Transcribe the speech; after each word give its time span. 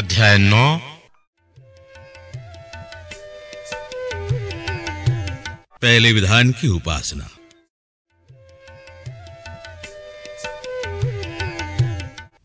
अध्याय 0.00 0.36
नौ। 0.38 0.80
पहले 5.82 6.12
विधान 6.12 6.52
की 6.52 6.68
उपासना। 6.68 7.28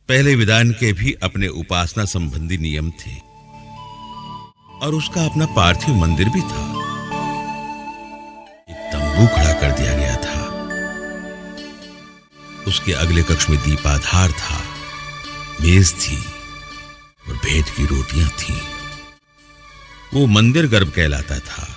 पहले 0.10 0.36
विधान 0.36 0.72
के 0.72 0.92
भी 0.94 1.14
अपने 1.24 1.48
उपासना 1.48 2.06
संबंधी 2.06 2.58
नियम 2.58 2.92
थे, 2.92 3.16
और 4.82 4.96
उसका 4.96 5.26
अपना 5.26 5.46
पार्थिव 5.46 5.96
मंदिर 5.96 6.30
भी 6.30 6.42
था। 6.42 6.68
एक 8.70 8.86
तंबू 8.94 9.28
खड़ा 9.28 9.54
कर 9.54 9.72
दिया 9.72 9.98
गया 9.98 10.16
था। 10.16 10.40
उसके 12.68 12.94
अगले 12.94 13.24
कक्ष 13.24 13.50
में 13.50 13.60
दीपाधार 13.60 14.32
था, 14.32 14.64
मेज 15.62 15.94
थी। 15.94 16.35
और 17.56 17.70
की 17.70 17.86
रोटियाँ 17.86 18.30
थी। 18.30 18.62
वो 20.14 20.26
मंदिर 20.26 20.68
गर्भ 20.68 20.90
कहलाता 20.90 21.40
था। 21.40 21.68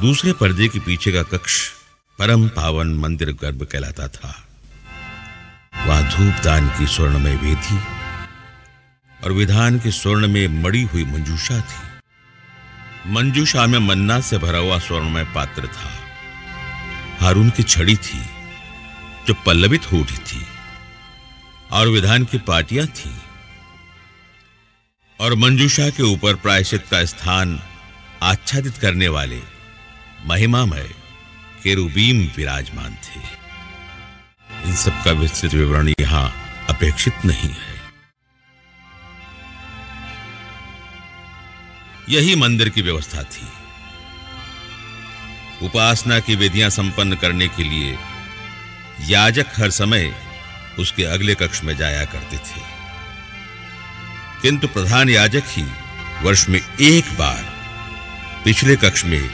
दूसरे 0.00 0.32
पर्दे 0.32 0.68
के 0.68 0.78
पीछे 0.78 1.12
का 1.12 1.22
कक्ष 1.22 1.70
परम 2.18 2.48
पावन 2.48 2.94
मंदिर 2.94 3.32
गर्भ 3.32 3.62
कहलाता 3.72 4.08
था। 4.08 4.48
वहाँ 5.86 6.02
धूपदान 6.02 6.68
की 6.68 6.86
स्वर्णमय 6.86 7.36
वेदी 7.36 7.78
और 9.24 9.32
विधान 9.32 9.78
के 9.78 9.90
स्वर्ण 9.90 10.28
में 10.28 10.62
मड़ी 10.62 10.82
हुई 10.82 11.04
मंजूषा 11.04 11.60
थी। 11.60 11.88
मंजूषा 13.12 13.66
में 13.66 13.78
मन्ना 13.78 14.20
से 14.20 14.38
भरा 14.38 14.58
हुआ 14.58 14.78
स्वर्णमय 14.78 15.24
पात्र 15.24 15.66
था। 15.66 15.90
हारून 17.20 17.50
की 17.50 17.62
छड़ी 17.62 17.96
थी 17.96 18.20
जो 19.28 19.34
पल्लवित 19.34 19.92
हो 19.92 19.98
उठी 19.98 20.16
थी 20.16 20.46
और 21.72 21.88
विधान 21.88 22.24
की 22.24 22.38
पाटियाँ 22.38 22.86
थी। 22.86 23.10
और 25.20 25.34
मंजूषा 25.34 25.90
के 25.90 26.02
ऊपर 26.02 26.34
प्रायश्चित 26.34 26.84
का 26.90 27.04
स्थान 27.04 27.60
आच्छादित 28.22 28.78
करने 28.78 29.08
वाले 29.08 29.40
महिमामय 30.24 30.88
केरुबीम 31.62 32.30
विराजमान 32.36 32.94
थे। 32.94 33.20
इन 34.68 34.74
सब 34.76 35.04
का 35.04 35.12
विस्तृत 35.12 35.54
विवरण 35.54 35.88
यहाँ 36.00 36.54
अपेक्षित 36.68 37.24
नहीं 37.24 37.50
है। 37.50 37.76
यही 42.08 42.34
मंदिर 42.34 42.68
की 42.68 42.82
व्यवस्था 42.82 43.22
थी। 43.22 43.48
उपासना 45.66 46.20
की 46.20 46.36
विधियाँ 46.36 46.70
संपन्न 46.70 47.16
करने 47.16 47.48
के 47.48 47.64
लिए 47.64 47.98
याजक 49.08 49.46
हर 49.56 49.70
समय 49.70 50.14
उसके 50.78 51.04
अगले 51.04 51.34
कक्ष 51.34 51.64
में 51.64 51.76
जाया 51.76 52.04
करते 52.04 52.36
थे। 52.36 52.77
किंतु 54.42 54.68
प्रधान 54.68 55.08
याजक 55.08 55.44
ही 55.48 55.64
वर्ष 56.22 56.48
में 56.48 56.60
एक 56.80 57.04
बार 57.18 57.44
पिछले 58.44 58.76
कक्ष 58.76 59.04
में 59.04 59.30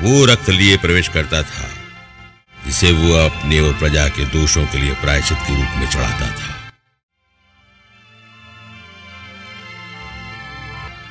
वो 0.00 0.24
रक्त 0.26 0.48
लिए 0.50 0.76
प्रवेश 0.76 1.08
करता 1.08 1.42
था, 1.42 1.68
जिसे 2.66 2.90
वो 2.92 3.12
अपने 3.18 3.60
और 3.60 3.72
प्रजा 3.72 4.08
के 4.08 4.24
दोषों 4.24 4.64
के 4.66 4.78
लिए 4.78 4.94
प्रायश्चित 4.94 5.38
के 5.38 5.54
रूप 5.54 5.76
में 5.76 5.86
चढ़ाता 5.86 6.26
था। 6.30 6.52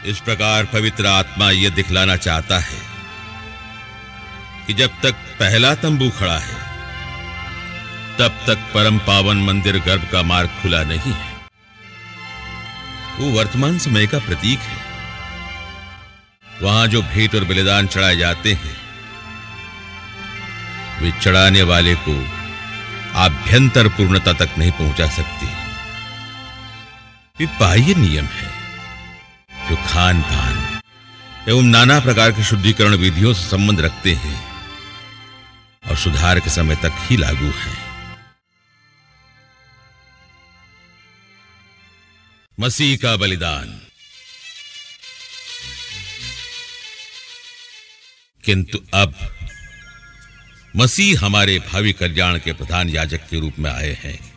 इस 0.06 0.20
प्रकार 0.20 0.66
पवित्र 0.66 1.06
आत्मा 1.06 1.50
यह 1.52 1.70
दिखलाना 1.70 2.16
चाहता 2.18 2.60
है 2.60 2.82
कि 4.68 4.74
जब 4.74 5.02
तक 5.04 5.14
पहला 5.40 5.74
तंबू 5.76 6.10
खड़ा 6.10 6.38
है, 6.40 6.62
तब 8.20 8.44
तक 8.48 8.72
परम 8.74 8.98
पावन 9.00 9.44
मंदिर 9.44 9.80
गर्भ 9.80 10.10
का 10.12 10.24
मार्ग 10.24 10.50
खुला 10.62 10.84
नहीं 10.84 11.14
है। 11.14 11.33
वो 13.19 13.31
वर्तमान 13.31 13.78
समय 13.78 14.08
का 14.08 14.19
प्रतीक 14.19 14.59
है। 14.59 14.78
वहाँ 16.62 16.88
जो 16.88 17.01
भेंट 17.01 17.35
और 17.35 17.44
बलिदान 17.44 17.88
चढ़ाए 17.88 18.16
जाते 18.16 18.53
हैं, 18.53 18.75
वे 21.01 21.12
चढ़ाने 21.22 21.63
वाले 21.63 21.96
को 22.07 22.16
आभ्यंतर 23.19 23.88
पूर्णता 23.88 24.34
तक 24.34 24.57
नहीं 24.57 24.72
पहुँचा 24.72 25.07
सकती। 25.07 25.46
बाह्य 27.59 27.94
नियम 27.96 28.25
है, 28.25 28.52
जो 29.69 29.75
खान 29.75 30.22
पान 30.22 30.81
एवं 31.50 31.63
नाना 31.63 32.00
प्रकार 32.00 32.31
के 32.31 32.44
शुद्धिकरण 32.44 32.96
विधियों 32.96 33.34
से 33.34 33.50
संबंध 33.50 33.79
रखते 33.81 34.13
हैं 34.16 34.40
और 35.84 35.96
सुधार 35.97 36.40
के 36.40 36.50
समय 36.50 36.75
तक 36.75 36.91
ही 37.00 37.18
लागू 37.18 37.46
हैं। 37.46 37.83
मसीह 42.59 42.97
का 42.97 43.16
बलिदान। 43.16 43.81
किंतु 48.46 48.78
अब 48.94 49.36
मसीह 50.75 51.25
हमारे 51.25 51.59
भावी 51.59 51.94
कल्याण 51.94 52.38
के 52.38 52.53
प्रधान 52.53 52.90
याजक 52.90 53.18
के 53.18 53.40
रूप 53.40 53.53
में 53.59 53.72
आए 53.72 53.94
हैं। 54.03 54.34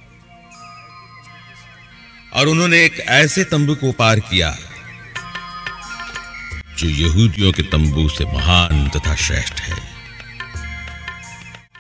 और 2.32 2.47
उन्होंने 2.47 2.84
एक 2.84 3.00
ऐसे 3.00 3.44
तंबू 3.44 3.75
को 3.75 3.93
पार 3.93 4.21
किया, 4.21 4.59
जो 6.78 6.88
यहूदियों 6.88 7.53
के 7.53 7.62
तंबू 7.62 8.09
से 8.09 8.25
महान 8.25 8.88
तथा 8.88 9.15
श्रेष्ठ 9.15 9.60
है। 9.60 9.94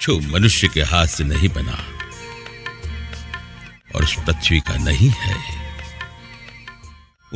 जो 0.00 0.20
मनुष्य 0.20 0.68
के 0.68 0.82
हाथ 0.82 1.06
से 1.06 1.24
नहीं 1.24 1.48
बना 1.48 1.88
और 3.94 4.04
उस 4.04 4.14
पृथ्वी 4.14 4.60
का 4.60 4.74
नहीं 4.74 5.10
है। 5.10 5.65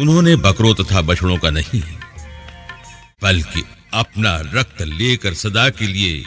उन्होंने 0.01 0.35
बकरों 0.39 0.75
तथा 0.75 1.01
बछड़ों 1.03 1.37
का 1.39 1.51
नहीं, 1.51 1.83
बल्कि 3.23 3.65
अपना 3.95 4.37
रक्त 4.55 4.83
लेकर 4.83 5.35
सदा 5.35 5.69
के 5.71 5.87
लिए 5.87 6.25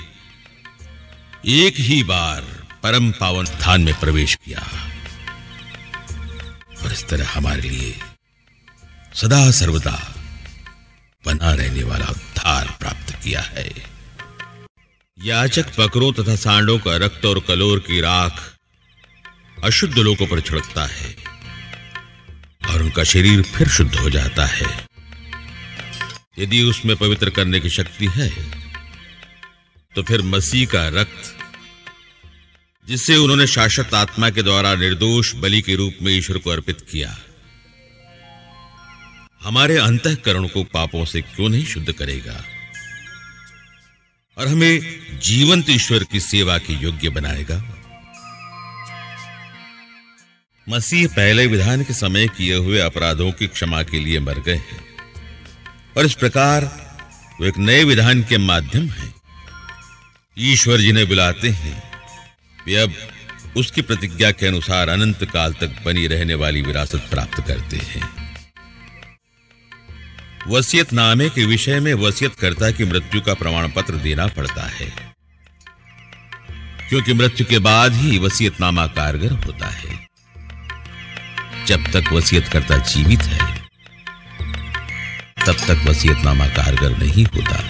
एक 1.62 1.80
ही 1.80 2.02
बार 2.04 2.42
परम 2.84 3.12
पावन 3.12 3.46
स्थान 3.46 3.82
में 3.82 3.94
प्रवेश 4.00 4.36
किया 4.36 4.62
और 6.84 6.92
इस 6.92 7.08
तरह 7.08 7.30
हमारे 7.30 7.70
लिए 7.70 7.94
सदा 9.14 9.50
सर्वदा 9.52 9.98
बना 11.24 11.54
रहने 11.54 11.84
वाला 11.84 12.06
उद्धार 12.06 12.76
प्राप्त 12.80 13.16
किया 13.24 13.42
है। 13.42 13.70
याचक 15.18 15.80
बकरों 15.80 16.12
तथा 16.14 16.36
सांडों 16.36 16.78
का 16.80 16.96
रक्त 16.98 17.26
और 17.26 17.40
कलोर 17.40 17.80
की 17.80 18.02
राख 18.02 18.42
अशुद्ध 19.64 19.98
लोगों 19.98 20.28
पर 20.28 20.42
छिड़कता 20.42 20.86
है। 20.86 21.23
उनका 22.84 23.04
शरीर 23.04 23.42
फिर 23.44 23.68
शुद्ध 23.68 23.96
हो 23.96 24.10
जाता 24.10 24.46
है। 24.46 24.68
यदि 26.40 26.62
उसमें 26.64 26.96
पवित्र 26.98 27.30
करने 27.30 27.60
की 27.60 27.70
शक्ति 27.70 28.08
है 28.08 28.30
तो 29.96 30.04
फिर 30.04 30.22
मसीह 30.28 30.66
का 30.68 30.88
रक्त 30.92 31.36
जिसे 32.88 33.16
उन्होंने 33.16 33.48
शाश्वत 33.48 33.94
आत्मा 33.94 34.30
के 34.30 34.42
द्वारा 34.44 34.74
निर्दोष 34.76 35.34
बलि 35.36 35.62
के 35.62 35.76
रूप 35.76 35.98
में 36.02 36.12
ईश्वर 36.14 36.38
को 36.38 36.50
अर्पित 36.50 36.82
किया, 36.92 37.16
हमारे 39.42 39.78
अंतकरण 39.78 40.48
को 40.48 40.64
पापों 40.64 41.04
से 41.06 41.22
क्यों 41.22 41.50
नहीं 41.50 41.66
शुद्ध 41.66 41.92
करेगा? 41.92 42.44
और 44.38 44.48
हमें 44.48 45.20
जीवंत 45.24 45.70
ईश्वर 45.70 46.04
की 46.04 46.20
सेवा 46.20 46.58
के 46.58 46.74
योग्य 46.74 47.10
बनाएगा। 47.10 47.58
मसीह 50.70 51.08
पहले 51.08 51.48
विधान 51.48 51.84
के 51.84 51.94
समय 51.94 52.28
किए 52.28 52.56
हुए 52.56 52.80
अपराधों 52.80 53.32
की 53.32 53.48
क्षमा 53.48 53.84
के 53.84 54.00
लिए 54.00 54.20
मर 54.20 54.40
गए 54.40 54.56
हैं। 54.56 54.86
और 55.98 56.06
इस 56.06 56.14
प्रकार 56.14 56.62
वो 57.42 57.48
एक 57.48 57.58
नए 57.58 57.84
विधान 57.84 58.24
के 58.24 58.38
माध्यम 58.38 58.90
है। 58.90 59.14
ईश्वर 60.40 60.78
जिन्हें 60.78 61.08
बुलाते 61.08 61.50
हैं। 61.50 61.92
वे 62.68 62.76
अब 62.76 62.94
उसकी 63.58 63.82
प्रतिज्ञा 63.82 64.32
के 64.32 64.48
अनुसार 64.48 64.90
अनंत 64.90 65.26
काल 65.26 65.54
तक 65.54 65.84
बनी 65.86 66.08
रहने 66.08 66.34
वाली 66.34 66.62
विरासत 66.62 67.08
प्राप्त 67.12 67.48
करते 67.48 67.78
हैं। 67.78 68.38
वसीयत 70.48 70.94
नामे 70.94 71.30
के 71.30 71.46
विषय 71.46 71.80
में 71.80 71.94
वसीयतकर्ता 71.94 72.72
की 72.72 72.86
मृत्यु 72.86 73.22
का 73.22 73.34
प्रमाण 73.34 73.70
पत्र 73.70 73.94
देना 73.94 74.28
पड़ता 74.28 74.68
है। 74.70 75.16
क्योंकि 76.90 77.14
मृत्यु 77.14 77.48
के 77.48 77.60
बाद 77.60 77.94
ही 77.94 78.20
वसीयतनामा 78.20 78.88
कारगर 78.88 79.32
होता 79.32 79.68
है। 79.68 80.13
जब 81.68 81.92
तक 81.92 82.12
वसीयतकर्ता 82.14 82.78
जीवित 82.78 83.22
है, 83.22 83.56
तब 85.46 85.56
तक 85.68 85.84
वसीयतनामा 85.88 86.48
कारगर 86.48 86.98
नहीं 86.98 87.26
होता। 87.26 87.64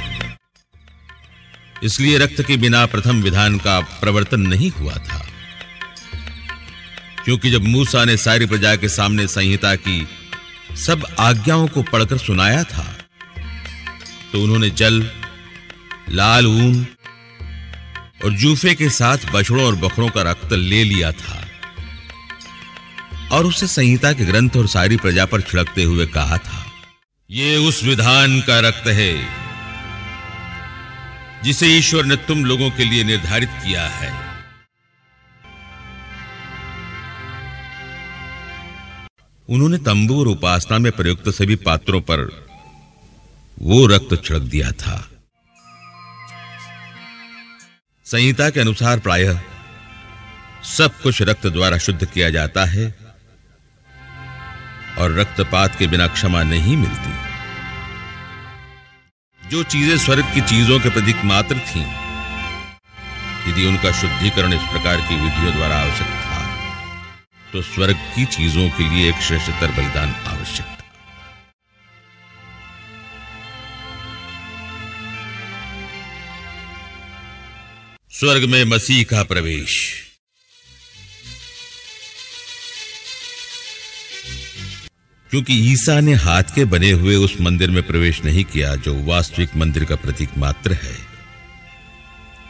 इसलिए 1.83 2.17
रक्त 2.17 2.41
के 2.41 2.57
बिना 2.57 2.85
प्रथम 2.85 3.21
विधान 3.21 3.57
का 3.57 3.79
प्रवर्तन 3.79 4.41
नहीं 4.41 4.71
हुआ 4.71 4.93
था। 4.93 5.27
क्योंकि 7.25 7.51
जब 7.51 7.63
मूसा 7.63 8.05
ने 8.05 8.17
सारी 8.17 8.45
प्रजा 8.45 8.75
के 8.75 8.89
सामने 8.89 9.27
संहिता 9.27 9.75
की 9.75 10.07
सब 10.77 11.05
आज्ञाओं 11.19 11.67
को 11.67 11.83
पढ़कर 11.83 12.17
सुनाया 12.17 12.63
था 12.63 12.97
तो 14.31 14.43
उन्होंने 14.43 14.69
जल, 14.69 15.09
लाल 16.09 16.47
ऊन 16.47 16.85
और 18.25 18.33
जूफे 18.33 18.75
के 18.75 18.89
साथ 18.89 19.17
बछड़ों 19.33 19.65
और 19.65 19.75
बकरों 19.75 20.09
का 20.09 20.21
रक्त 20.21 20.53
ले 20.53 20.83
लिया 20.83 21.11
था। 21.11 21.47
और 23.33 23.45
उसे 23.45 23.67
संहिता 23.67 24.11
के 24.13 24.25
ग्रंथ 24.25 24.55
और 24.57 24.67
सारी 24.67 24.97
प्रजा 24.97 25.25
पर 25.25 25.41
छिड़कते 25.41 25.83
हुए 25.83 26.05
कहा 26.07 26.37
था। 26.37 26.65
ये 27.29 27.55
उस 27.57 27.83
विधान 27.83 28.39
का 28.41 28.59
रक्त 28.59 28.87
है, 28.89 29.13
जिसे 31.43 31.67
ईश्वर 31.67 32.05
ने 32.05 32.15
तुम 32.15 32.45
लोगों 32.45 32.69
के 32.71 32.85
लिए 32.85 33.03
निर्धारित 33.03 33.49
किया 33.65 33.87
है। 33.87 34.11
उन्होंने 39.49 39.77
तंबू 39.77 40.19
और 40.19 40.27
उपासना 40.27 40.77
में 40.77 40.91
प्रयुक्त 40.91 41.29
सभी 41.29 41.55
पात्रों 41.55 42.01
पर 42.01 42.21
वो 43.61 43.85
रक्त 43.87 44.21
छिड़क 44.25 44.41
दिया 44.41 44.71
था। 44.71 45.09
संहिता 48.05 48.49
के 48.49 48.59
अनुसार 48.59 48.99
प्रायः 48.99 49.41
सब 50.69 51.01
कुछ 51.01 51.21
रक्त 51.21 51.47
द्वारा 51.47 51.77
शुद्ध 51.77 52.05
किया 52.05 52.29
जाता 52.29 52.65
है। 52.65 53.02
और 54.97 55.19
रक्तपात 55.19 55.75
के 55.75 55.87
बिना 55.87 56.07
क्षमा 56.09 56.43
नहीं 56.43 56.77
मिलती। 56.77 57.13
जो 59.41 59.63
चीज़ें 59.65 59.97
स्वर्ग 59.97 60.33
की 60.33 60.41
चीज़ों 60.41 60.79
के 60.79 60.89
प्रतीक 60.89 61.23
मात्र 61.25 61.55
थीं, 61.67 61.85
यदि 63.47 63.65
उनका 63.65 63.91
शुद्धिकरण 63.91 64.53
इस 64.53 64.61
प्रकार 64.71 64.97
की 64.97 65.15
विधियों 65.15 65.53
द्वारा 65.53 65.75
आवश्यक 65.77 66.07
था 66.07 66.41
तो 67.53 67.61
स्वर्ग 67.63 67.95
की 68.15 68.25
चीज़ों 68.27 68.69
के 68.69 68.83
लिए 68.89 69.09
एक 69.09 69.21
श्रेष्ठतर 69.21 69.71
बलिदान 69.71 70.15
आवश्यक 70.27 70.65
था। 70.65 70.81
स्वर्ग 78.11 78.49
में 78.49 78.63
मसीह 78.65 79.03
का 79.03 79.23
प्रवेश। 79.23 80.02
क्योंकि 85.33 85.53
ईसा 85.71 85.99
ने 85.99 86.13
हाथ 86.13 86.43
के 86.55 86.63
बने 86.65 86.89
हुए 86.91 87.15
उस 87.15 87.35
मंदिर 87.41 87.71
में 87.71 87.81
प्रवेश 87.83 88.23
नहीं 88.25 88.43
किया 88.43 88.75
जो 88.75 88.93
वास्तविक 89.03 89.55
मंदिर 89.55 89.83
का 89.83 89.95
प्रतीक 89.95 90.29
मात्र 90.37 90.73
है। 90.73 90.97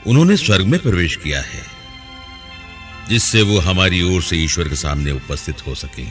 उन्होंने 0.07 0.35
स्वर्ग 0.38 0.65
में 0.65 0.80
प्रवेश 0.80 1.15
किया 1.15 1.41
है, 1.41 1.62
जिससे 3.09 3.41
वो 3.41 3.59
हमारी 3.59 4.01
ओर 4.01 4.24
से 4.24 4.38
ईश्वर 4.38 4.68
के 4.69 4.75
सामने 4.75 5.12
उपस्थित 5.12 5.65
हो 5.68 5.75
सके। 5.75 6.03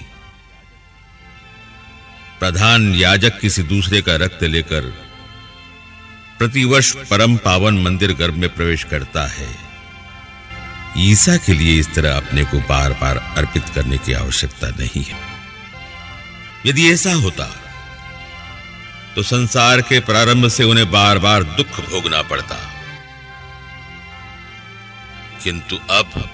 प्रधान 2.41 2.95
याजक 2.95 3.39
किसी 3.41 3.63
दूसरे 3.63 4.01
का 4.03 4.17
रक्त 4.17 4.43
लेकर 4.43 4.89
प्रतिवर्ष 6.39 6.93
परम 7.11 7.37
पावन 7.37 7.83
मंदिर 7.83 8.13
गर्भ 8.13 8.35
में 8.35 8.49
प्रवेश 8.55 8.85
करता 8.85 9.27
है। 9.27 9.51
ईसा 10.99 11.37
के 11.37 11.55
लिए 11.55 11.79
इस 11.81 11.95
तरह 11.95 12.17
अपने 12.17 12.45
को 12.45 12.61
बार 12.61 12.93
बार 12.93 13.17
अर्पित 13.17 13.69
करने 13.69 13.99
की 13.99 14.13
आवश्यकता 14.13 14.69
नहीं 14.69 15.05
है। 15.05 15.32
यदि 16.67 16.93
ऐसा 16.93 17.13
होता 17.13 17.45
तो 19.17 19.23
संसार 19.23 19.81
के 19.81 20.01
प्रारंभ 20.01 20.49
से 20.49 20.65
उन्हें 20.65 20.91
बार 20.91 21.19
बार 21.19 21.43
दुख 21.43 21.81
भोगना 21.81 22.23
पड़ता। 22.23 22.57
किंतु 25.45 25.77
अब, 25.77 26.31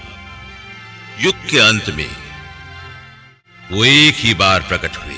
युग 1.19 1.35
के 1.49 1.59
अंत 1.59 1.89
में, 1.89 2.09
वो 3.71 3.85
एक 3.85 4.15
ही 4.17 4.33
बार 4.33 4.61
प्रकट 4.61 4.97
हुए, 4.97 5.17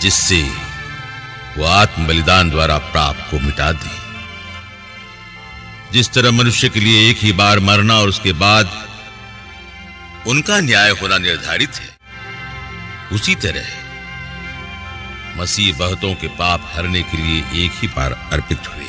जिससे 0.00 0.42
वो 1.58 1.64
आत्म 1.64 2.06
बलिदान 2.06 2.50
द्वारा 2.50 2.78
प्राप 2.78 3.28
को 3.30 3.38
मिटा 3.38 3.72
दी। 3.72 3.96
जिस 5.92 6.12
तरह 6.12 6.30
मनुष्य 6.30 6.68
के 6.68 6.80
लिए 6.80 7.10
एक 7.10 7.18
ही 7.18 7.32
बार 7.32 7.58
मरना 7.60 7.94
और 7.94 8.08
उसके 8.08 8.32
बाद 8.32 8.88
उनका 10.26 10.60
न्याय 10.60 10.90
होना 10.90 11.18
निर्धारित 11.18 11.74
है 11.74 11.99
उसी 13.12 13.34
तरह 13.34 13.66
मसीह 15.38 15.76
बहुतों 15.78 16.14
के 16.14 16.28
पाप 16.28 16.70
हरने 16.74 17.02
के 17.02 17.16
लिए 17.16 17.64
एक 17.64 17.72
ही 17.74 17.88
बार 17.88 18.12
अर्पित 18.32 18.68
हुए। 18.68 18.86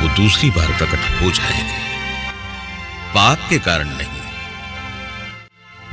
वो 0.00 0.08
दूसरी 0.16 0.50
बार 0.50 0.76
प्रकट 0.78 1.22
हो 1.22 1.30
जाएँगे। 1.30 1.78
पाप 3.14 3.46
के 3.48 3.58
कारण 3.58 3.88
नहीं, 3.88 4.20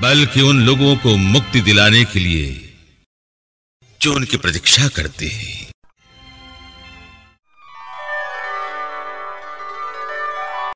बल्कि 0.01 0.41
उन 0.41 0.62
लोगों 0.62 0.95
को 0.95 1.15
मुक्ति 1.18 1.62
दिलाने 1.62 2.03
के 2.06 2.19
लिए 2.19 2.75
जो 4.01 4.13
उनकी 4.15 4.38
प्रतीक्षा 4.38 4.88
करते 4.88 5.27
हैं। 5.27 5.67